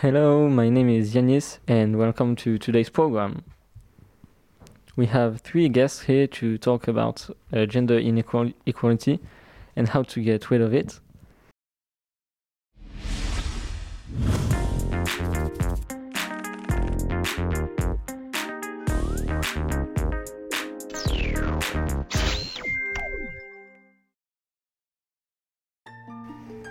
[0.00, 3.42] Hello, my name is Iannis, and welcome to today's program.
[4.94, 9.18] We have three guests here to talk about uh, gender inequality
[9.74, 11.00] and how to get rid of it.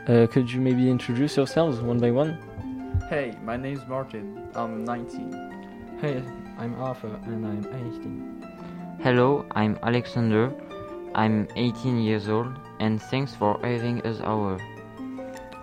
[0.08, 2.47] Uh, could you maybe introduce yourselves one by one?
[3.10, 4.50] Hey, my name's Martin.
[4.54, 5.98] I'm 19.
[6.02, 6.22] Hey,
[6.58, 9.00] I'm Arthur and I'm 18.
[9.02, 10.54] Hello, I'm Alexander.
[11.16, 14.58] I'm 18 years old and thanks for having us over.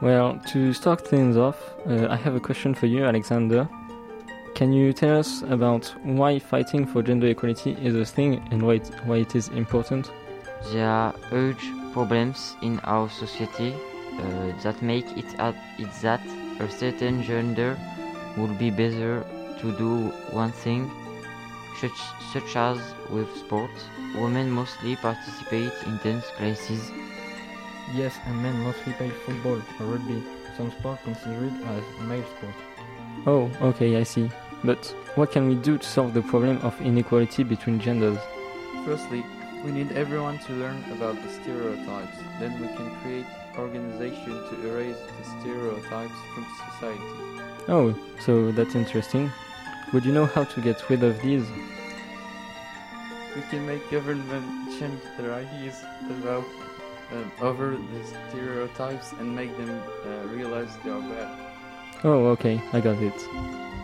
[0.01, 3.69] Well, to start things off, uh, I have a question for you, Alexander.
[4.55, 8.77] Can you tell us about why fighting for gender equality is a thing and why
[8.77, 10.11] it, why it is important?
[10.73, 13.75] There are huge problems in our society
[14.19, 16.23] uh, that make it, at, it that
[16.61, 17.79] a certain gender
[18.37, 19.25] would be better
[19.61, 20.91] to do one thing,
[21.81, 21.99] such,
[22.33, 22.79] such as
[23.11, 23.85] with sports.
[24.15, 26.91] Women mostly participate in dance classes.
[27.95, 30.23] Yes, and men mostly play football or rugby,
[30.57, 32.55] some sport considered as male sport.
[33.27, 34.31] Oh, okay, I see.
[34.63, 38.19] But what can we do to solve the problem of inequality between genders?
[38.85, 39.25] Firstly,
[39.65, 42.19] we need everyone to learn about the stereotypes.
[42.39, 43.27] Then we can create
[43.57, 47.03] organization to erase the stereotypes from society.
[47.69, 49.33] Oh, so that's interesting.
[49.93, 51.47] Would you know how to get rid of these?
[53.35, 56.45] We can make government change their ideas about
[57.13, 61.39] um, over the stereotypes and make them uh, realize they are bad.
[62.05, 63.19] Oh, okay, I got it.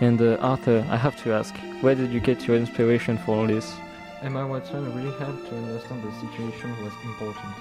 [0.03, 3.47] And uh, Arthur, I have to ask, where did you get your inspiration for all
[3.47, 3.73] this?
[4.23, 7.55] Emma Watson really helped to understand the situation was important.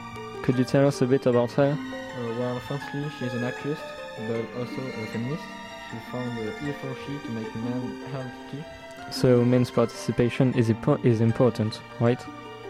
[0.43, 1.71] Could you tell us a bit about her?
[1.71, 3.79] Uh, well, firstly, she's an actress,
[4.27, 5.43] but also a feminist.
[5.89, 8.63] She found the HeForShe to make men help too.
[9.11, 10.69] So men's participation is,
[11.03, 12.19] is important, right?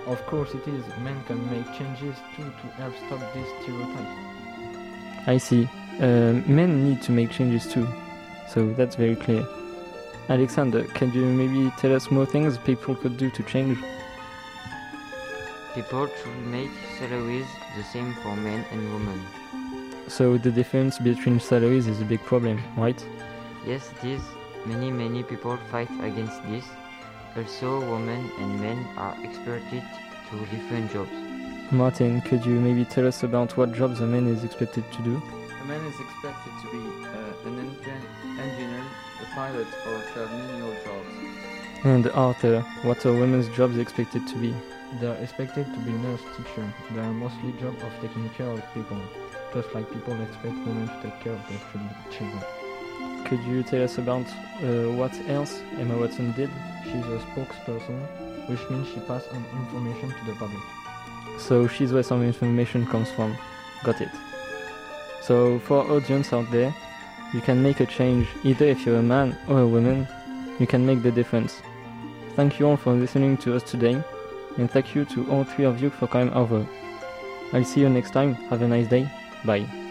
[0.06, 0.86] Of course it is.
[1.04, 5.28] Men can make changes too to help stop these stereotypes.
[5.28, 5.68] I see.
[6.00, 7.88] Uh, men need to make changes too.
[8.48, 9.46] So that's very clear.
[10.30, 13.80] Alexander, can you maybe tell us more things people could do to change?
[15.74, 16.70] People should make
[17.00, 19.20] salaries the same for men and women.
[20.08, 23.04] So the difference between salaries is a big problem, right?
[23.66, 24.22] Yes, it is.
[24.68, 26.66] Many, many people fight against this.
[27.36, 29.82] Also, women and men are expected
[30.30, 31.12] to different jobs.
[31.72, 35.22] Martin, could you maybe tell us about what jobs a man is expected to do?
[35.62, 37.59] A man is expected to be uh, an a
[39.40, 41.08] pilot, or to have menial jobs.
[41.86, 44.54] And Arthur, what are women's jobs expected to be?
[45.00, 46.66] They are expected to be nurse teacher.
[46.94, 49.00] They are mostly job of taking care of people,
[49.54, 51.62] just like people expect women to take care of their
[52.16, 52.44] children.
[53.28, 56.52] Could you tell us about uh, what else Emma Watson did?
[56.84, 57.98] She's a spokesperson,
[58.50, 60.66] which means she passes on information to the public.
[61.38, 63.38] So she's where some information comes from.
[63.86, 64.14] Got it.
[65.22, 66.76] So for our audience out there,
[67.34, 70.08] you can make a change either if you're a man or a woman,
[70.60, 71.62] you can make the difference.
[72.36, 74.02] Thank you all for listening to us today
[74.58, 76.66] and thank you to all three of you for coming over.
[77.54, 78.36] I'll see you next time.
[78.50, 79.10] Have a nice day.
[79.46, 79.89] Bye.